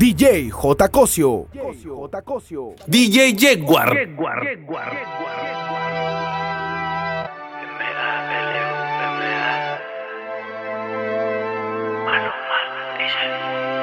DJ 0.00 0.48
J. 0.50 0.88
Cosio. 0.88 1.46
DJ 2.86 3.36
Jaguar. 3.38 3.90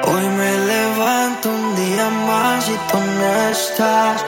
Hoy 0.09 0.25
me 0.39 0.57
levanto 0.65 1.49
un 1.49 1.75
día 1.75 2.09
más 2.09 2.68
y 2.68 2.77
tú 2.91 2.97
no 2.97 3.49
estás. 3.52 4.25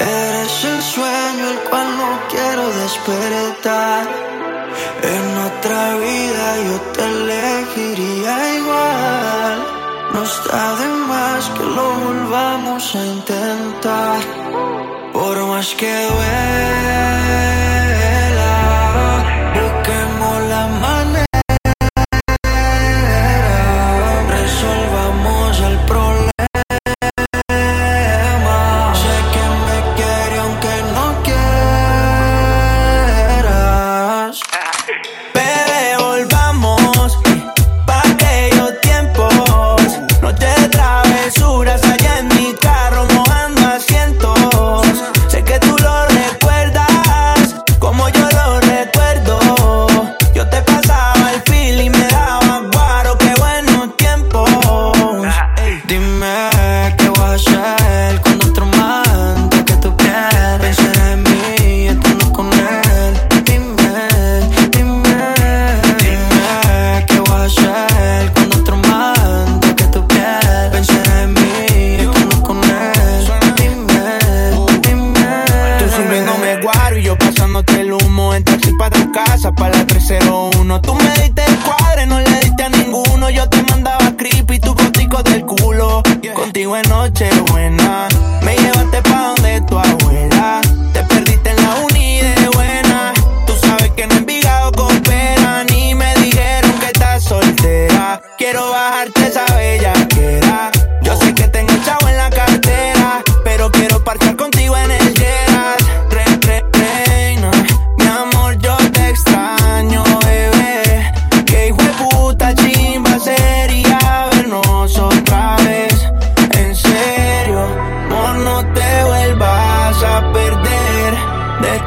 Eres 0.00 0.64
el 0.64 0.80
sueño 0.80 1.50
el 1.50 1.58
cual 1.68 1.98
no 1.98 2.18
quiero 2.30 2.66
despertar. 2.80 4.06
En 5.02 5.24
otra 5.48 5.96
vida 5.96 6.46
yo 6.66 6.80
te 6.94 7.04
elegiría 7.04 8.56
igual. 8.56 9.23
No 10.14 10.22
está 10.22 10.76
de 10.76 10.88
más 11.08 11.50
que 11.50 11.64
lo 11.64 11.86
volvamos 12.06 12.94
a 12.94 13.04
intentar, 13.04 14.20
por 15.12 15.36
más 15.48 15.74
que 15.74 15.92
duele. 16.06 17.53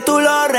llamo 0.00 0.04
pa' 0.06 0.48
ver 0.48 0.53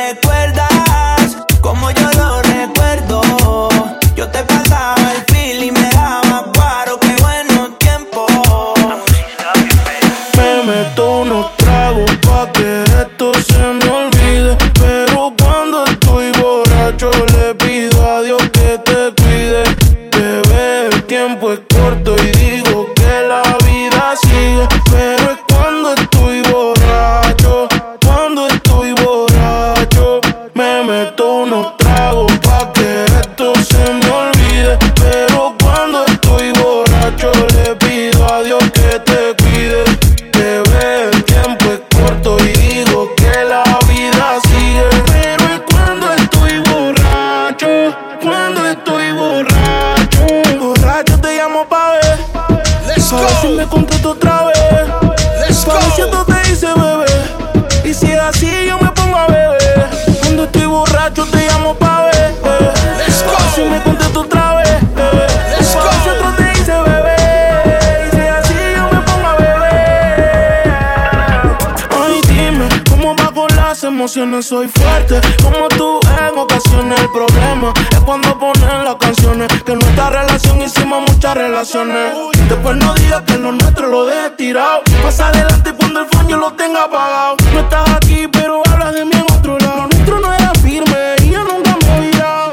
emociones 73.96 74.46
soy 74.46 74.68
fuerte. 74.68 75.22
Como 75.42 75.70
tú 75.70 76.02
en 76.04 76.38
ocasiones 76.38 77.00
el 77.00 77.10
problema 77.12 77.72
es 77.92 78.00
cuando 78.02 78.38
ponen 78.38 78.84
las 78.84 78.96
canciones. 78.96 79.48
Que 79.64 79.72
en 79.72 79.80
nuestra 79.80 80.10
relación 80.10 80.62
hicimos 80.62 81.10
muchas 81.10 81.36
relaciones. 81.36 82.14
Después 82.50 82.76
no 82.76 82.94
digas 82.96 83.22
que 83.22 83.38
lo 83.38 83.54
nuestro 83.54 83.88
lo 83.88 84.06
deje 84.06 84.32
tirado. 84.32 84.82
Más 85.02 85.18
adelante 85.22 85.74
cuando 85.80 86.02
el 86.02 86.08
fondo 86.08 86.36
lo 86.36 86.52
tenga 86.54 86.84
apagado. 86.84 87.38
No 87.54 87.60
estás 87.62 87.90
aquí, 87.92 88.28
pero 88.28 88.62
hablas 88.70 88.94
de 88.96 89.06
mí 89.06 89.12
en 89.14 89.34
otro 89.34 89.58
lado. 89.60 89.78
Lo 89.78 89.88
nuestro 89.88 90.20
no 90.20 90.34
era 90.34 90.52
firme 90.56 91.16
y 91.24 91.30
yo 91.30 91.44
nunca 91.46 91.78
me 91.82 91.98
he 91.98 92.02
virado. 92.02 92.52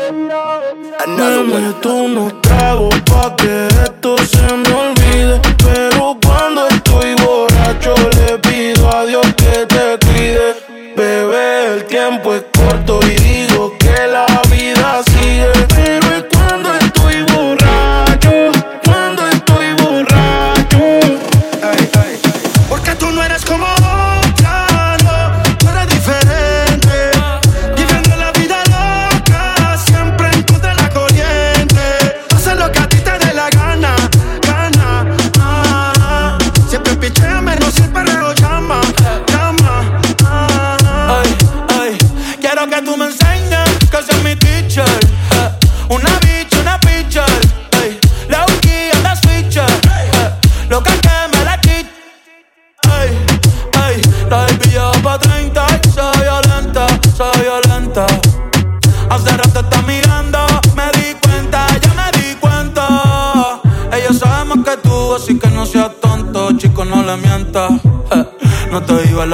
Me 1.08 1.60
meto 1.60 1.92
unos 1.92 2.40
tragos 2.40 2.94
pa' 3.10 3.34
que 3.34 3.66
esto 3.66 4.16
se 4.18 4.42
me 4.42 4.72
olvide. 4.72 5.51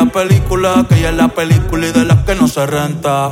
Película, 0.08 0.84
que 0.88 0.99
ella 0.99 1.10
es 1.10 1.16
la 1.16 1.28
película 1.28 1.87
y 1.87 1.93
de 1.93 2.05
las 2.05 2.19
que 2.25 2.34
no 2.34 2.49
se 2.49 2.66
renta. 2.66 3.31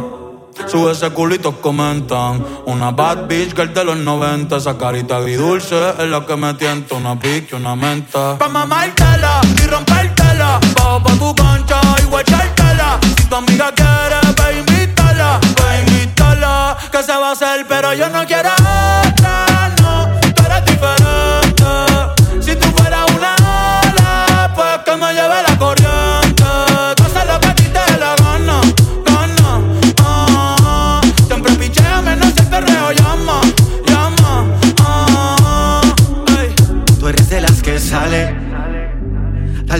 Sube 0.66 0.92
ese 0.92 1.10
culito, 1.10 1.60
comentan. 1.60 2.44
Una 2.64 2.90
bad 2.90 3.26
bitch 3.28 3.54
girl 3.54 3.72
de 3.72 3.84
los 3.84 3.96
90. 3.96 4.56
Esa 4.56 4.76
carita 4.76 5.18
agridulce 5.18 5.76
es 5.98 6.08
la 6.08 6.24
que 6.24 6.36
me 6.36 6.54
tienta. 6.54 6.94
Una 6.94 7.18
pique, 7.18 7.54
una 7.54 7.76
menta. 7.76 8.36
Pa' 8.38 8.48
mamártela 8.48 9.40
y 9.62 9.66
rompértela. 9.66 10.58
Bajo 10.74 11.02
pa' 11.02 11.12
tu 11.12 11.34
concha 11.34 11.80
y 12.02 12.06
guachártela. 12.06 12.98
Si 13.16 13.24
tu 13.26 13.36
amiga 13.36 13.70
quiere, 13.72 14.20
ve 14.38 14.58
invítala. 14.58 15.38
Ve 15.40 15.80
invítala. 15.86 16.76
Que 16.90 17.02
se 17.02 17.12
va 17.12 17.28
a 17.28 17.32
hacer, 17.32 17.66
pero 17.68 17.92
yo 17.94 18.08
no 18.08 18.24
quiero 18.26 18.55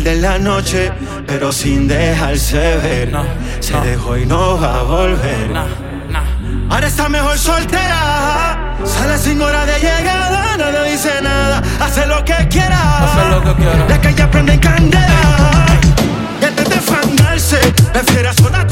en 0.06 0.23
la 0.23 0.38
noche, 0.38 0.93
pero 1.26 1.50
sin 1.53 1.88
dejarse 1.88 2.76
ver. 2.79 3.11
No, 3.12 3.25
Se 3.61 3.73
no. 3.73 3.85
dejó 3.85 4.17
y 4.17 4.26
no 4.26 4.61
va 4.61 4.81
a 4.81 4.82
volver. 4.82 5.50
Ahora 6.69 6.87
está 6.87 7.08
mejor 7.08 7.37
soltera. 7.38 8.76
Sale 8.85 9.19
sin 9.19 9.41
hora 9.41 9.64
de 9.67 9.79
llegada, 9.79 10.56
no 10.56 10.70
le 10.70 10.91
dice 10.91 11.11
nada. 11.23 11.62
Hace 11.81 12.06
lo 12.06 12.25
que 12.25 12.35
quiera. 12.49 13.05
Hace 13.05 13.31
lo 13.31 13.43
que 13.43 13.55
quiera. 13.62 13.87
La 13.88 14.00
calle 14.00 14.26
prende 14.29 14.53
en 14.55 14.61
candela. 14.61 15.67
Y 16.41 16.44
antes 16.44 16.69
de 16.69 16.76
fandarse, 16.81 17.58
prefiere 17.93 18.32
sola 18.35 18.67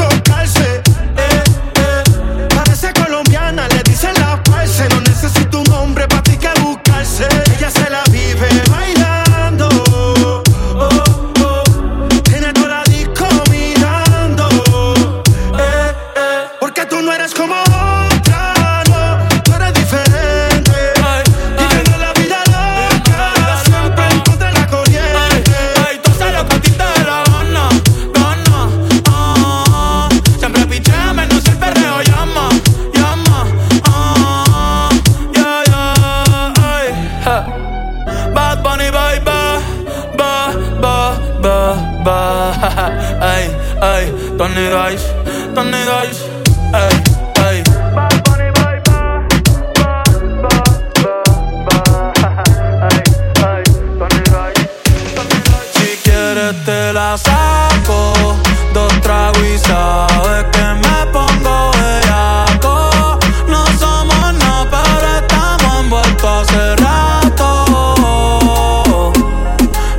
sabes 59.67 60.45
que 60.53 60.67
me 60.83 61.07
pongo 61.13 61.71
bellaco. 61.73 63.19
No 63.49 63.65
somos 63.79 64.35
nada 64.35 64.67
pero 64.71 65.07
estamos 65.19 65.81
envueltos 65.81 66.49
hace 66.49 66.77
rato. 66.77 66.95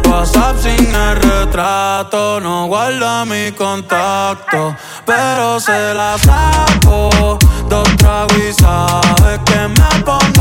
WhatsApp 0.10 0.58
sin 0.62 0.96
el 0.96 1.16
retrato 1.18 2.40
No 2.40 2.66
guarda 2.68 3.26
mi 3.26 3.52
contacto 3.52 4.76
Pero 5.06 5.60
se 5.60 5.94
la 5.94 6.18
saco. 6.18 7.38
Dos 7.70 7.88
tragos 7.98 8.56
sabes 8.58 9.40
que 9.46 9.68
me 9.68 10.04
pongo 10.04 10.35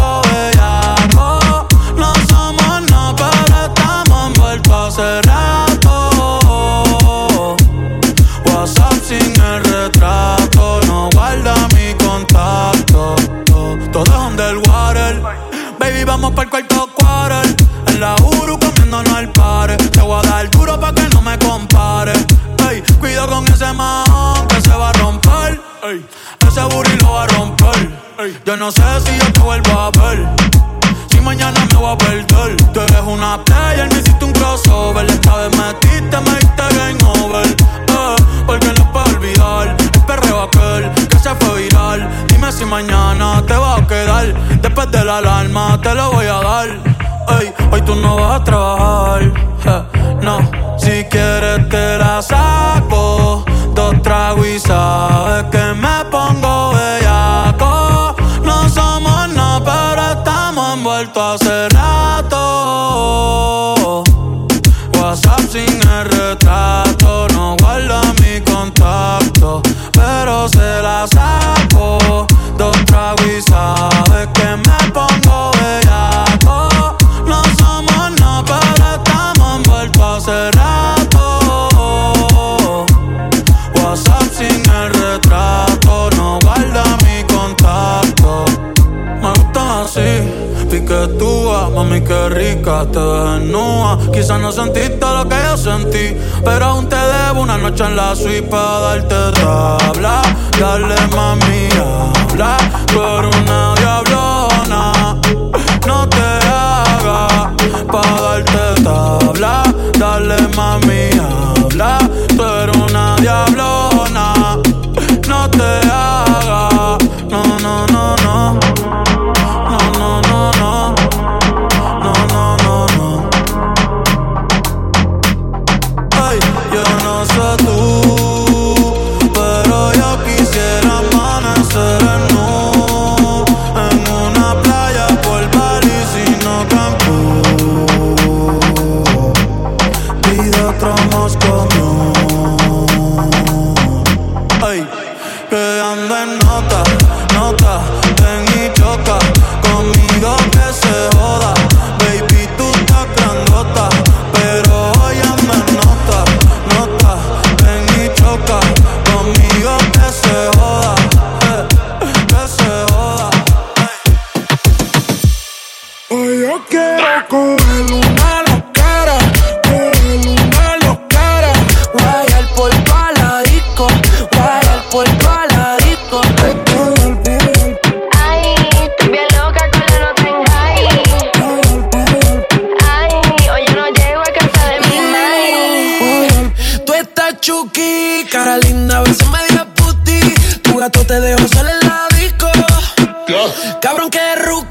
Baby, 15.95 16.05
vamos 16.07 16.33
para 16.33 16.43
el 16.43 16.51
cuarto 16.51 16.89
quarter. 16.93 17.57
En 17.87 18.01
la 18.01 18.17
Uru 18.17 18.59
comiéndonos 18.59 19.13
al 19.15 19.31
pare 19.31 19.77
Te 19.77 20.01
voy 20.01 20.19
a 20.19 20.29
dar 20.29 20.51
duro 20.51 20.81
pa' 20.81 20.93
que 20.93 21.09
no 21.11 21.23
me 21.23 21.39
compare. 21.39 22.13
Ey, 22.69 22.83
cuida 22.99 23.29
con 23.29 23.47
ese 23.47 23.73
man 23.73 24.05
que 24.49 24.61
se 24.61 24.71
va 24.71 24.91
a 24.91 24.93
romper. 24.95 25.61
Ey, 25.85 26.05
ese 26.49 26.63
booty 26.63 26.97
lo 27.01 27.13
va 27.13 27.23
a 27.23 27.27
romper. 27.29 27.91
Ey, 28.19 28.37
yo 28.45 28.57
no 28.57 28.73
sé 28.73 28.83
si 29.05 29.17
yo 29.17 29.33
te 29.33 29.41
vuelvo 29.41 29.71
a 29.71 29.91
ver. 29.93 30.29
Si 31.13 31.21
mañana 31.21 31.65
me 31.71 31.77
voy 31.77 31.93
a 31.93 31.97
perder. 31.97 32.57
Tú 32.73 32.81
eres 32.81 33.03
una 33.07 33.45
player, 33.45 33.89
me 33.93 34.01
hiciste 34.01 34.25
un 34.25 34.33
crossover. 34.33 35.09
Esta 35.09 35.37
vez 35.37 35.57
metiste, 35.57 36.21
me 36.23 36.31
diste 36.41 36.77
game 36.77 37.21
over 37.21 37.47
eh, 37.47 38.17
Porque 38.47 38.73
no 38.77 38.93
puedo 38.93 39.07
olvidar. 39.17 39.77
El 39.95 40.01
perreo 40.07 40.43
aquel 40.43 40.91
que 41.09 41.19
se 41.21 41.33
fue 41.37 41.63
viral. 41.63 42.11
Dime 42.27 42.51
si 42.51 42.65
mañana 42.65 43.14
Después 44.61 44.91
de 44.91 45.05
la 45.05 45.19
alarma 45.19 45.81
te 45.83 45.95
lo 45.95 46.13
voy 46.13 46.27
a 46.27 46.41
dar. 46.41 46.69
Ey, 47.41 47.53
hoy 47.71 47.83
tú 47.83 47.95
no 47.97 48.17
vas 48.17 48.41
a 48.41 48.45
trabajar. 48.45 49.87
No, 50.23 50.39
si 50.79 51.05
quieres 51.05 51.69
te 51.69 51.99
la 51.99 52.23
Quizás 94.25 94.41
no 94.41 94.51
sentiste 94.51 95.05
lo 95.05 95.29
que 95.29 95.37
yo 95.37 95.55
sentí, 95.55 96.17
pero 96.43 96.65
aún 96.65 96.89
te 96.89 96.97
debo 96.97 97.43
una 97.43 97.59
noche 97.59 97.85
en 97.85 97.95
la 97.95 98.17
suite 98.17 98.45
para 98.45 98.81
darte 98.81 99.39
tabla. 99.39 100.23
Dale, 100.59 100.97
mami, 101.15 101.69
ah. 101.79 102.14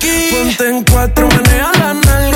Ponte 0.03 0.67
en 0.67 0.83
cuatro, 0.83 1.27
maneja 1.29 1.71
la 1.79 1.93
nalga. 1.93 2.32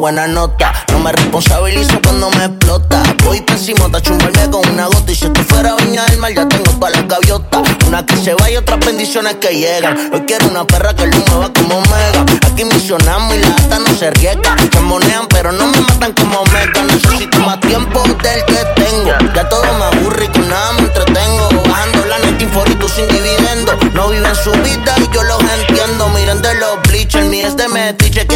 buena 0.00 0.26
nota. 0.26 0.72
No 0.92 0.98
me 0.98 1.12
responsabilizo 1.12 2.00
cuando 2.02 2.30
me 2.30 2.46
explota. 2.46 3.02
Voy 3.24 3.42
pésimo, 3.42 3.90
te 3.90 4.00
chumbarme 4.00 4.50
con 4.50 4.66
una 4.70 4.86
gota. 4.86 5.12
Y 5.12 5.14
si 5.14 5.26
esto 5.26 5.44
fuera 5.44 5.76
viña 5.76 6.04
del 6.06 6.18
mar, 6.18 6.32
ya 6.34 6.48
tengo 6.48 6.72
para 6.80 6.96
las 6.96 7.06
gaviotas. 7.06 7.62
Una 7.86 8.04
que 8.06 8.16
se 8.16 8.34
va 8.34 8.50
y 8.50 8.56
otras 8.56 8.80
bendiciones 8.80 9.36
que 9.36 9.54
llegan. 9.54 10.10
Hoy 10.12 10.22
quiero 10.26 10.48
una 10.48 10.64
perra 10.66 10.94
que 10.94 11.06
lo 11.06 11.16
mueva 11.18 11.52
como 11.52 11.80
mega. 11.82 12.24
Aquí 12.50 12.64
misionamos 12.64 13.36
y 13.36 13.40
la 13.40 13.48
gata 13.50 13.78
no 13.78 13.94
se 13.94 14.10
riega. 14.12 14.56
Se 14.72 14.80
monean, 14.80 15.26
pero 15.28 15.52
no 15.52 15.66
me 15.66 15.80
matan 15.80 16.12
como 16.14 16.44
mega. 16.46 16.82
Necesito 16.84 17.38
más 17.40 17.60
tiempo 17.60 18.02
del 18.02 18.44
que 18.46 18.82
tengo. 18.82 19.12
Ya 19.34 19.48
todo 19.50 19.62
me 19.62 19.84
aburre 19.84 20.24
y 20.24 20.28
con 20.28 20.48
nada 20.48 20.72
me 20.72 20.80
entretengo. 20.80 21.48
Bajando 21.68 22.06
la 22.06 22.18
net 22.20 22.40
y 22.40 22.88
sin 22.88 23.06
dividendo. 23.08 23.76
No 23.92 24.08
viven 24.08 24.34
su 24.34 24.52
vida 24.52 24.94
y 24.96 25.14
yo 25.14 25.22
los 25.24 25.40
entiendo. 25.42 26.08
Miren 26.08 26.40
de 26.40 26.54
los 26.54 26.80
bleachers, 26.88 27.26
mi 27.26 27.40
es 27.40 27.56
de 27.56 27.68
metiche 27.68 28.26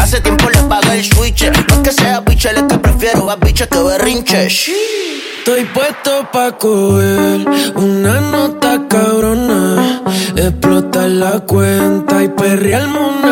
Hace 0.00 0.20
tiempo 0.20 0.48
le 0.50 0.58
pagué 0.62 0.98
el 0.98 1.04
switch. 1.04 1.44
No 1.44 1.74
es 1.74 1.80
que 1.82 1.92
sea 1.92 2.20
biche, 2.20 2.52
le 2.52 2.66
que 2.66 2.78
prefiero 2.78 3.30
a 3.30 3.36
biche 3.36 3.68
que 3.68 3.78
berrinche. 3.78 4.46
Estoy 4.46 5.64
puesto 5.74 6.28
pa' 6.32 6.52
coger 6.52 7.46
una 7.74 8.20
nota 8.20 8.82
cabrona. 8.88 10.02
Explotar 10.36 11.08
la 11.08 11.40
cuenta 11.40 12.22
y 12.22 12.28
perrearme 12.28 12.98
una 12.98 13.29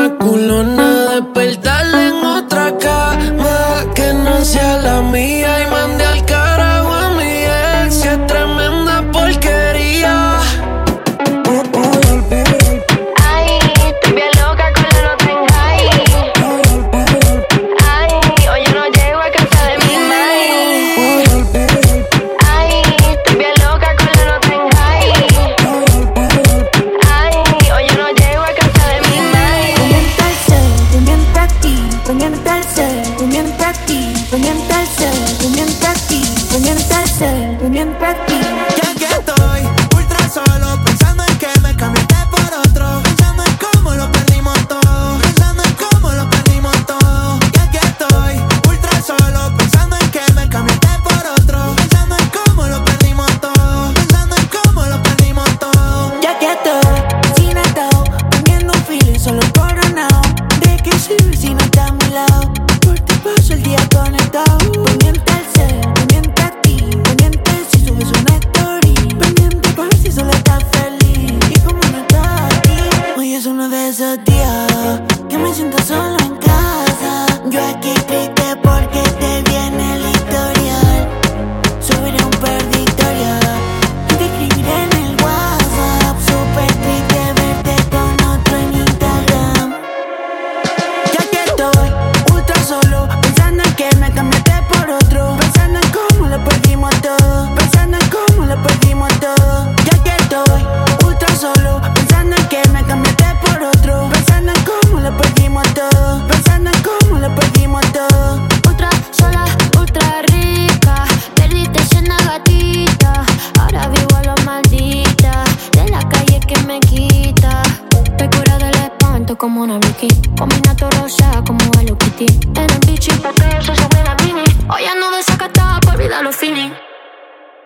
como 119.58 119.74
una 119.74 119.78
Vicky. 119.78 120.08
Combinato 120.38 120.88
rosa 121.00 121.42
como 121.44 121.58
Hello 121.80 121.98
Kitty. 121.98 122.26
En 122.54 122.70
el 122.70 122.78
bichi, 122.86 123.10
porque 123.20 123.42
eso 123.58 123.74
se 123.74 123.82
juega 123.92 124.14
mini. 124.24 124.44
Hoy 124.70 124.84
ando 124.84 125.10
desacatada 125.10 125.80
por 125.80 125.96
olvidar 125.96 126.22
los 126.22 126.36
fini. 126.36 126.72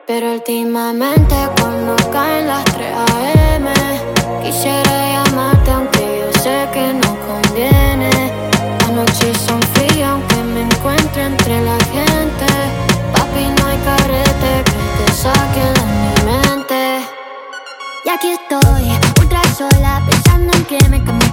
Pero 0.06 0.32
últimamente 0.32 1.34
cuando 1.60 1.94
caen 2.10 2.48
las 2.48 2.64
3 2.64 2.86
AM 2.96 3.66
Quisiera 4.42 5.24
llamarte 5.24 5.70
aunque 5.70 6.22
yo 6.22 6.40
sé 6.40 6.68
que 6.72 6.92
no 6.92 7.16
conviene 7.28 8.10
Las 8.80 8.90
noches 8.90 9.38
son 9.46 9.62
frías 9.74 10.10
aunque 10.10 10.36
me 10.36 10.62
encuentre 10.62 11.22
entre 11.22 11.60
la 11.62 11.78
gente 11.94 12.46
Papi, 13.12 13.44
no 13.56 13.66
hay 13.68 13.78
carrete 13.88 14.64
que 14.64 15.04
te 15.04 15.12
saquen 15.12 15.74
de 15.74 15.84
mi 16.24 16.32
mente 16.32 17.06
Y 18.04 18.08
aquí 18.08 18.30
estoy, 18.32 18.90
ultra 19.20 19.42
sola, 19.56 20.02
pensando 20.10 20.52
en 20.52 20.64
que 20.64 20.88
me 20.88 21.04
cambié 21.04 21.32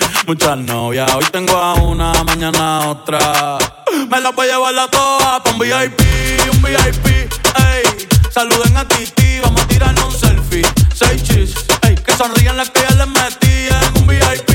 la 4.21 4.31
voy 4.31 4.47
a 4.47 4.51
llevar 4.51 4.73
la 4.73 4.87
toa 4.87 5.41
pa' 5.43 5.51
un 5.51 5.59
VIP, 5.59 6.01
un 6.53 6.61
VIP. 6.61 7.07
Ey. 7.57 8.07
Saluden 8.31 8.77
a 8.77 8.87
Titi, 8.87 9.39
vamos 9.39 9.61
a 9.61 9.67
tirarnos 9.67 10.05
un 10.05 10.19
selfie. 10.19 10.65
Seis 10.93 11.23
chis, 11.23 11.53
ey. 11.81 11.95
Que 11.95 12.15
sonrían 12.15 12.55
las 12.55 12.69
que 12.69 12.81
ya 12.81 12.95
les 12.95 13.07
metían. 13.07 13.97
Un 13.97 14.07
VIP, 14.07 14.51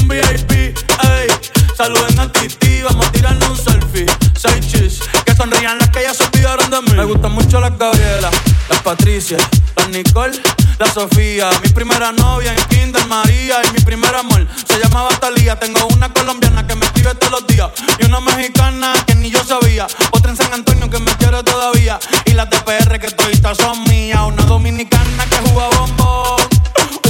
un 0.00 0.08
VIP. 0.08 0.52
Ey. 0.52 1.28
Saluden 1.76 2.20
a 2.20 2.30
Titi, 2.30 2.82
vamos 2.82 3.06
a 3.06 3.12
tirarnos 3.12 3.50
un 3.50 3.56
selfie. 3.56 4.06
Seis 4.36 4.66
chis, 4.68 5.00
que 5.24 5.34
sonrían 5.34 5.78
las 5.78 5.88
que 5.90 6.02
ya 6.02 6.12
se 6.12 6.24
olvidaron 6.24 6.70
de 6.70 6.82
mí. 6.82 6.92
Me 6.94 7.04
gustan 7.04 7.32
mucho 7.32 7.58
las 7.60 7.76
Gabriela, 7.78 8.30
las 8.68 8.82
Patricia, 8.82 9.38
las 9.76 9.88
Nicole, 9.88 10.38
la 10.78 10.86
Sofía. 10.86 11.50
Mi 11.62 11.68
primera 11.70 12.12
novia 12.12 12.52
en 12.52 12.62
Kinder 12.68 13.06
María 13.06 13.60
y 13.68 13.72
mi 13.72 13.80
primer 13.80 14.14
amor 14.14 14.46
se 14.66 14.78
llamaba 14.78 15.08
Talía. 15.20 15.58
Tengo 15.58 15.86
una 15.94 16.12
colombiana 16.12 16.66
que 16.66 16.74
me 16.74 16.86
escribe 16.86 17.14
todos 17.14 17.40
los 17.40 17.46
días 17.46 17.70
y 17.98 18.04
una 18.04 18.20
mexicana 18.20 18.92
que 19.06 19.14
ni 19.14 19.30
yo 19.30 19.42
sabía. 19.44 19.86
Otra 20.10 20.30
en 20.30 20.36
San 20.36 20.52
Antonio 20.52 20.90
que 20.90 20.98
me 20.98 21.12
quiere 21.16 21.42
todavía 21.42 21.98
y 22.24 22.32
las 22.32 22.50
de 22.50 22.58
PR 22.60 22.98
que 22.98 23.10
todavía 23.10 23.54
son 23.54 23.84
mías. 23.84 24.20
Una 24.26 24.42
dominicana 24.44 25.24
que 25.26 25.36
juega 25.50 25.68
bombón, 25.78 26.48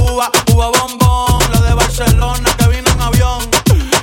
uva, 0.02 0.30
uva 0.52 0.68
bombón. 0.68 1.38
La 1.52 1.60
de 1.60 1.74
Barcelona 1.74 2.50
que 2.58 2.68
vino 2.68 2.90
en 2.90 3.00
avión 3.00 3.48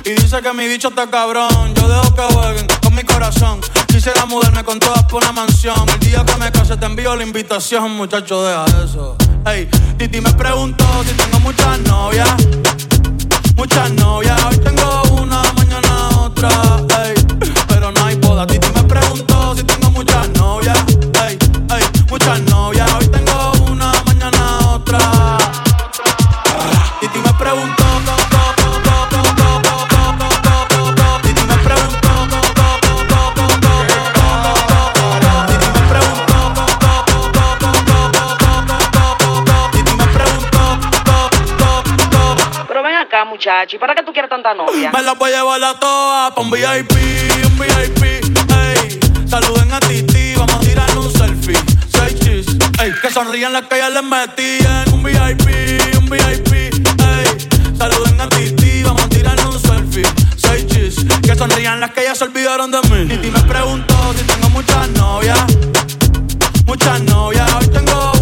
y 0.04 0.10
dice 0.10 0.42
que 0.42 0.52
mi 0.52 0.66
bicho 0.68 0.88
está 0.88 1.08
cabrón. 1.08 1.74
Yo 1.74 1.88
dejo 1.88 2.14
que 2.14 2.34
jueguen 2.34 2.66
con 2.82 2.94
mi 2.94 3.02
corazón. 3.04 3.60
Quisiera 3.86 4.26
mudarme 4.26 4.64
con 4.64 4.78
todas 4.78 5.04
por 5.04 5.22
una 5.22 5.32
mansión. 5.32 5.88
El 5.88 6.00
día 6.00 6.24
que 6.24 6.36
me 6.36 6.50
case 6.52 6.76
te 6.76 6.86
envío 6.86 7.14
la 7.16 7.22
invitación, 7.22 7.92
muchacho, 7.92 8.42
deja 8.42 8.64
eso. 8.84 9.16
Ey, 9.46 9.68
Titi 9.98 10.20
me 10.22 10.32
preguntó 10.32 10.84
si 11.04 11.12
tengo 11.14 11.38
muchas 11.40 11.78
novias. 11.80 12.28
Muchas 13.56 13.92
novias, 13.92 14.42
hoy 14.44 14.56
tengo 14.56 15.02
una, 15.20 15.42
mañana 15.52 16.08
otra. 16.20 16.48
Ey, 17.04 17.14
pero 17.68 17.92
no 17.92 18.04
hay 18.04 18.16
boda. 18.16 18.46
Titi 18.46 18.66
me 18.74 18.82
preguntó 18.84 19.54
si 19.54 19.62
tengo 19.64 19.90
muchas 19.90 20.28
novias. 20.30 20.78
Ey, 21.26 21.38
ey, 21.76 21.84
muchas 22.08 22.40
novias, 22.42 22.90
muchacho. 43.34 43.76
¿Y 43.76 43.78
para 43.78 43.94
qué 43.94 44.02
tú 44.04 44.12
quieres 44.12 44.30
tanta 44.30 44.54
novia? 44.54 44.92
Me 44.92 45.02
la 45.02 45.14
voy 45.14 45.32
a 45.32 45.38
llevar 45.38 45.64
a 45.64 45.74
todas 45.74 46.32
pa' 46.32 46.40
un 46.40 46.50
VIP, 46.50 46.92
un 47.44 47.58
VIP, 47.58 48.02
ey. 48.04 49.00
Saluden 49.28 49.72
a 49.72 49.80
Titi, 49.80 50.34
vamos 50.36 50.54
a 50.54 50.60
tirar 50.60 50.96
un 50.96 51.10
selfie. 51.12 51.58
Seis 51.92 52.14
chis, 52.20 52.46
ey. 52.80 52.92
Que 53.02 53.10
sonrían 53.10 53.52
las 53.52 53.64
que 53.66 53.78
ya 53.78 53.90
les 53.90 54.04
metían. 54.04 54.88
Un 54.92 55.02
VIP, 55.02 55.48
un 55.98 56.06
VIP, 56.08 56.52
ey. 56.52 57.76
Saluden 57.76 58.20
a 58.20 58.28
Titi, 58.28 58.82
vamos 58.84 59.02
a 59.02 59.08
tirar 59.08 59.36
un 59.46 59.58
selfie. 59.58 60.06
Seis 60.36 60.66
chis, 60.68 61.04
que 61.22 61.34
sonrían 61.34 61.80
las 61.80 61.90
que 61.90 62.04
ya 62.04 62.14
se 62.14 62.24
olvidaron 62.24 62.70
de 62.70 62.80
mí. 62.82 63.08
Titi 63.08 63.30
me 63.30 63.40
preguntó 63.40 64.14
si 64.16 64.24
tengo 64.24 64.48
muchas 64.50 64.88
novias. 64.90 65.44
Muchas 66.66 67.00
novias, 67.02 67.52
hoy 67.54 67.66
tengo 67.68 68.13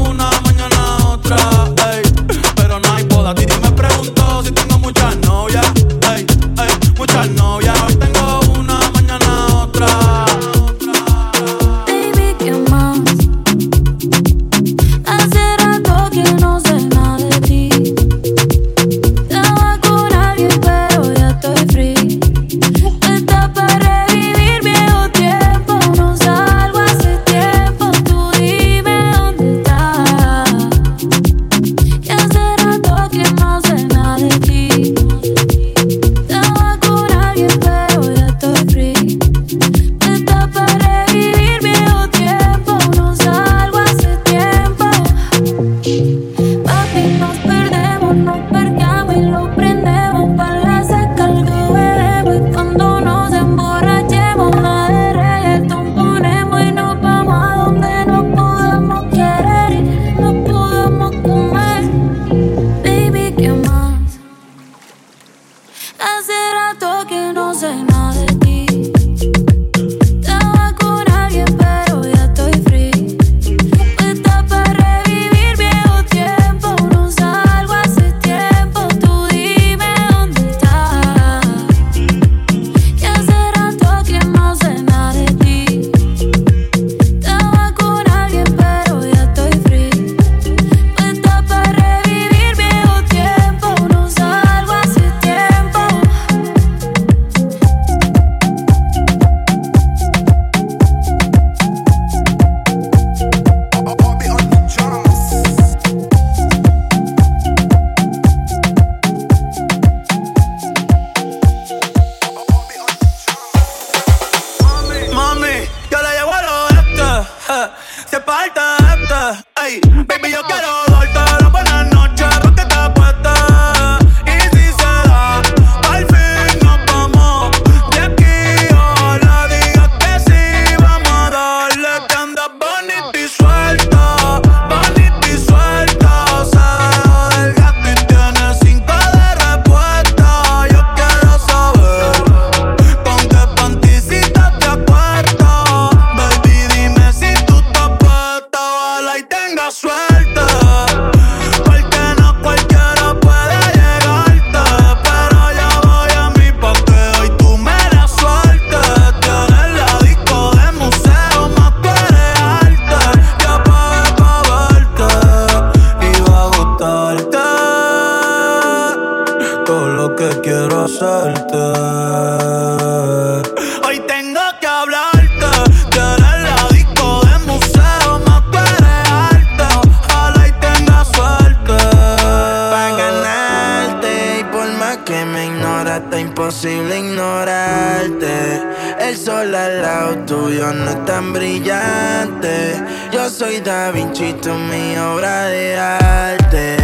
ahora 185.93 186.05
está 186.05 186.21
imposible 186.21 186.99
ignorarte. 186.99 188.63
El 188.99 189.17
sol 189.17 189.55
al 189.55 189.83
lado 189.83 190.17
tuyo 190.27 190.73
no 190.73 190.91
es 190.91 191.05
tan 191.05 191.33
brillante. 191.33 192.75
Yo 193.13 193.29
soy 193.29 193.61
Da 193.61 193.91
Vinci, 193.91 194.33
tú 194.35 194.51
mi 194.55 194.97
obra 194.97 195.47
de 195.47 195.79
arte. 195.79 196.77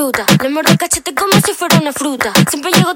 fruta. 0.00 0.24
Le 0.42 0.48
muerdo 0.48 0.72
el 0.72 0.78
cachete 0.78 1.14
como 1.14 1.34
si 1.44 1.52
fuera 1.52 1.78
una 1.78 1.92
fruta. 1.92 2.32
Siempre 2.48 2.72
llego 2.72 2.94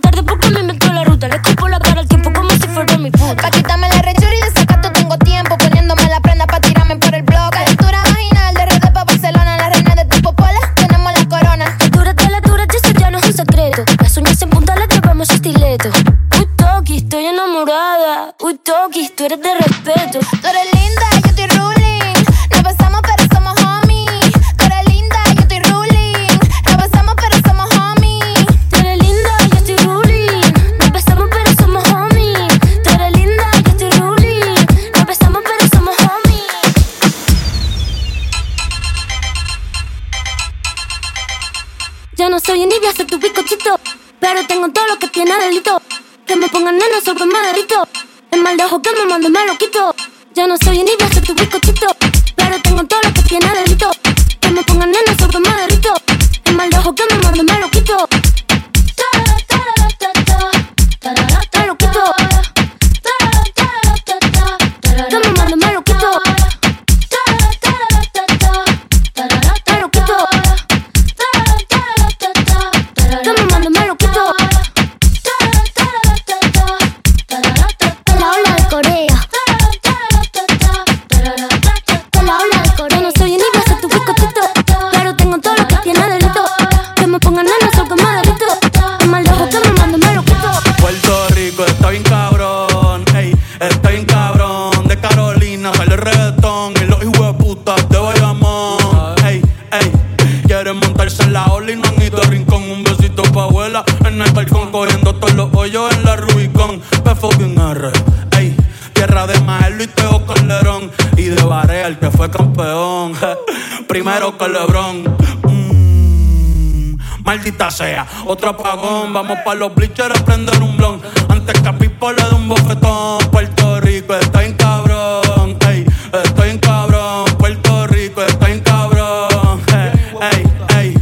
Vamos 119.15 119.39
pa' 119.45 119.55
los 119.55 119.73
bleachers 119.73 120.19
a 120.19 120.25
prender 120.25 120.61
un 120.61 120.77
blon. 120.77 121.01
Antes 121.29 121.61
que 121.61 121.69
a 121.69 121.79
Pipo 121.79 122.11
le 122.11 122.21
de 122.21 122.35
un 122.35 122.49
bofetón. 122.49 123.19
Puerto 123.31 123.81
Rico 123.81 124.13
está 124.13 124.45
en 124.45 124.55
cabrón. 124.55 125.57
Ey, 125.69 125.87
estoy 126.25 126.51
en 126.51 126.59
cabrón. 126.59 127.27
Puerto 127.39 127.87
Rico 127.87 128.25
está 128.25 128.51
en 128.51 128.59
cabrón. 128.59 129.63
Ey, 129.73 130.43
ey, 130.77 130.95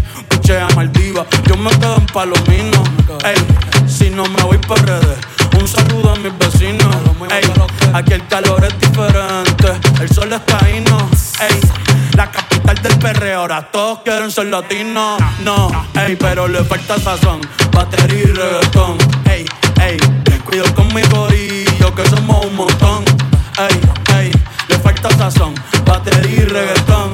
ey. 0.46 0.54
a 0.54 0.68
Maldiva. 0.74 1.24
Yo 1.46 1.56
me 1.56 1.70
quedo 1.70 1.96
en 1.96 2.06
Palomino. 2.08 2.84
Ey, 3.24 3.88
si 3.88 4.10
no 4.10 4.24
me 4.24 4.42
voy 4.42 4.58
por 4.58 4.78
redes. 4.84 5.16
Un 5.58 5.66
saludo 5.66 6.10
a 6.10 6.16
mis 6.16 6.36
vecinos. 6.36 6.94
Ey, 7.30 7.50
aquí 7.94 8.12
el 8.12 8.26
calor 8.28 8.62
es 8.62 8.78
diferente. 8.78 9.72
El 10.02 10.10
sol 10.10 10.30
está 10.34 10.62
ahí, 10.62 10.84
no. 10.86 10.98
Ey, 11.40 11.81
Ahora 13.34 13.62
todos 13.70 14.00
quieren 14.00 14.30
ser 14.30 14.46
latinos. 14.46 15.18
No, 15.42 15.68
ey, 15.94 16.16
pero 16.16 16.46
le 16.48 16.62
falta 16.64 16.98
sazón. 16.98 17.40
Batería 17.72 18.24
y 18.24 18.26
reggaetón. 18.26 18.98
Ey, 19.30 19.46
ey, 19.80 19.96
cuido 20.44 20.64
con 20.74 20.92
mi 20.94 21.00
corillo 21.02 21.94
que 21.94 22.06
somos 22.10 22.44
un 22.44 22.56
montón. 22.56 23.04
Ey, 23.58 23.80
ey, 24.18 24.32
le 24.68 24.78
falta 24.78 25.10
sazón. 25.16 25.54
Batería 25.86 26.42
y 26.42 26.44
reggaetón. 26.44 27.10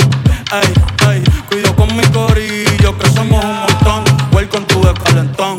Ey, 0.52 1.08
ey, 1.08 1.24
cuido 1.48 1.74
con 1.76 1.96
mi 1.96 2.02
corillo 2.08 2.98
que 2.98 3.10
somos 3.10 3.44
un 3.44 3.60
montón. 3.60 4.04
Welcome 4.32 4.66
to 4.66 4.80
the 4.80 4.94
calentón. 5.04 5.58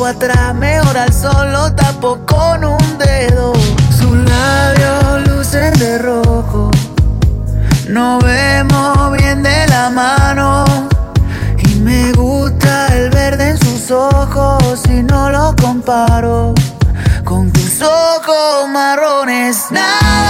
tiempo 0.00 0.06
atrás, 0.06 0.54
mejor 0.54 0.96
al 0.96 1.12
sol 1.12 1.52
lo 1.52 1.72
tapo 1.74 2.18
con 2.26 2.64
un 2.64 2.98
dedo. 2.98 3.52
Sus 3.98 4.16
labios 4.16 5.28
lucen 5.28 5.72
de 5.74 5.98
rojo, 5.98 6.70
no 7.88 8.18
vemos 8.20 9.12
bien 9.18 9.42
de 9.42 9.66
la 9.68 9.90
mano. 9.90 10.64
Y 11.58 11.74
me 11.80 12.12
gusta 12.12 12.86
el 12.96 13.10
verde 13.10 13.50
en 13.50 13.58
sus 13.58 13.90
ojos 13.90 14.80
si 14.86 15.02
no 15.02 15.30
lo 15.30 15.54
comparo 15.60 16.54
con 17.24 17.52
tus 17.52 17.82
ojos 17.82 18.68
marrones. 18.72 19.66
Nada 19.70 20.29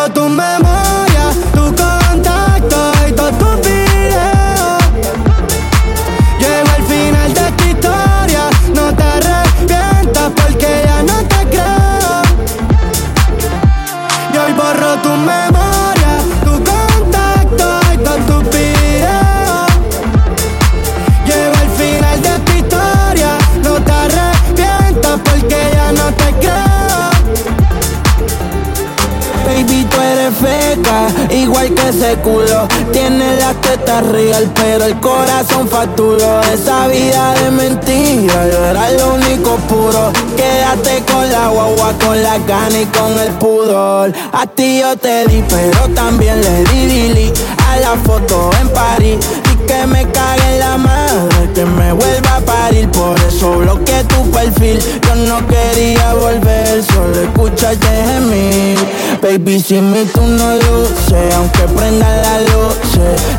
real, 34.31 34.51
pero 34.55 34.85
el 34.85 34.99
corazón 34.99 35.67
facturó. 35.67 36.41
Esa 36.53 36.87
vida 36.87 37.33
de 37.35 37.51
mentira, 37.51 38.47
yo 38.51 38.65
era 38.65 38.91
lo 38.91 39.15
único 39.15 39.55
puro. 39.67 40.11
Quédate 40.35 41.03
con 41.11 41.29
la 41.31 41.47
guagua, 41.49 41.93
con 42.03 42.21
la 42.21 42.37
gana 42.39 42.79
y 42.79 42.85
con 42.85 43.19
el 43.19 43.31
pudor. 43.33 44.11
A 44.31 44.47
ti 44.47 44.79
yo 44.79 44.95
te 44.97 45.25
di, 45.27 45.43
pero 45.49 45.87
también 45.93 46.41
le 46.41 46.63
di 46.65 46.85
dili 46.87 47.33
a 47.69 47.77
la 47.77 47.95
foto 48.03 48.49
en 48.59 48.69
París. 48.69 49.17
Y 49.51 49.55
que 49.67 49.85
me 49.87 50.09
cague 50.11 50.59
la 50.59 50.77
madre, 50.77 51.49
que 51.53 51.65
me 51.65 51.91
vuelva 51.93 52.37
a 52.37 52.41
parir. 52.41 52.89
Por 52.89 53.19
eso 53.19 53.57
bloqueé 53.57 54.03
tu 54.05 54.29
perfil. 54.31 54.79
Yo 55.11 55.17
no 55.25 55.45
quería 55.45 56.13
volver, 56.13 56.81
solo 56.83 57.21
escucharte 57.21 57.85
gemir. 57.85 58.77
Baby, 59.21 59.59
si 59.59 59.81
mi 59.81 60.05
tú 60.05 60.21
no 60.21 60.55
luces, 60.55 61.35
aunque 61.35 61.63
prenda 61.75 62.07
la 62.07 62.39
luz, 62.39 62.77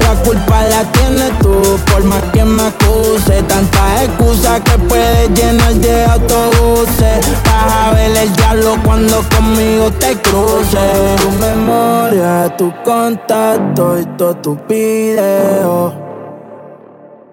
la 0.01 0.23
culpa 0.23 0.65
la 0.65 0.83
tienes 0.93 1.39
tú, 1.39 1.79
por 1.91 2.05
más 2.05 2.23
que 2.35 2.45
me 2.45 2.63
acuse. 2.65 3.43
Tantas 3.45 4.03
excusas 4.03 4.61
que 4.61 4.79
puedes 4.87 5.31
llenar 5.31 5.73
de 5.75 6.05
autobuses. 6.05 7.27
Vas 7.47 7.73
a 7.73 7.93
ver 7.95 8.19
el 8.19 8.33
diablo 8.37 8.77
cuando 8.85 9.25
conmigo 9.35 9.91
te 9.93 10.15
cruces. 10.21 11.17
Tu 11.23 11.31
memoria, 11.41 12.55
tu 12.59 12.71
contacto 12.85 13.99
y 13.99 14.05
todo 14.19 14.37
tu 14.37 14.59
video. 14.69 15.95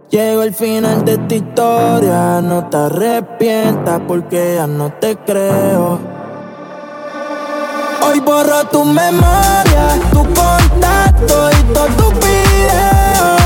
Llego 0.10 0.42
al 0.42 0.56
final 0.56 1.06
de 1.06 1.14
esta 1.14 1.36
historia, 1.36 2.42
no 2.42 2.68
te 2.68 2.78
arrepientas 2.78 4.02
porque 4.08 4.56
ya 4.56 4.66
no 4.66 4.92
te 4.94 5.16
creo. 5.18 6.00
Hoy 8.02 8.20
borro 8.20 8.64
tu 8.72 8.84
memoria, 8.86 10.00
tu 10.12 10.24
contacto 10.24 11.52
y 11.52 11.74
todo 11.74 11.86
tu 11.86 12.10
video. 12.26 13.38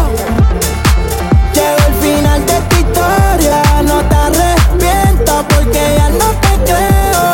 Llego 1.54 1.84
al 1.86 1.93
final 1.95 2.45
de 2.45 2.54
esta 2.54 2.80
historia, 2.80 3.62
no 3.84 3.99
te 4.08 4.15
arrepientas 4.15 5.45
porque 5.54 5.82
ya 5.97 6.10
no 6.12 6.30
te 6.43 6.54
creo. 6.63 7.34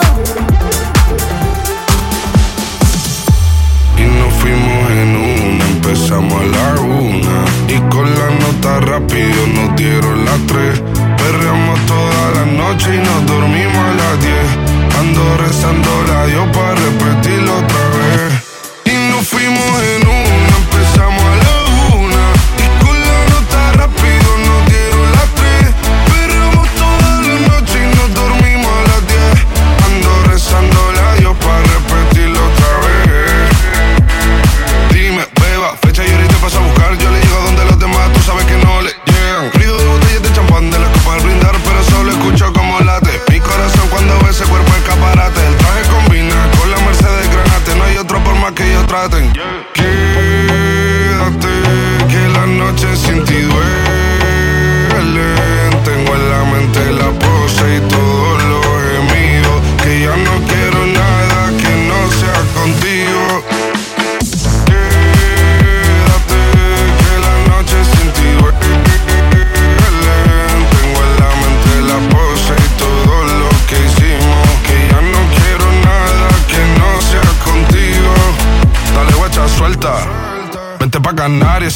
Y 3.96 4.06
nos 4.10 4.34
fuimos 4.42 4.89
en 4.89 5.15
una, 5.15 5.65
empezamos 5.65 6.34
a 6.34 6.46
la 6.46 6.82
una. 6.82 7.38
Y 7.69 7.77
con 7.91 8.05
la 8.19 8.29
nota 8.41 8.79
rápido 8.79 9.47
nos 9.53 9.75
dieron 9.75 10.25
las 10.25 10.39
tres. 10.47 10.82
Perreamos 11.17 11.79
toda 11.86 12.32
la 12.36 12.45
noche 12.45 12.95
y 12.95 12.97
nos 12.97 13.25
dormimos 13.27 13.77
a 13.77 13.93
las 14.01 14.21
diez. 14.21 14.49
Ando 14.99 15.38
rezando 15.38 15.89
la 16.08 16.25
Dios 16.25 16.47
para 16.51 16.75
repetirlo 16.75 17.58
otra. 17.60 17.88
Por 48.89 48.97
más 48.97 49.10
que 49.73 50.09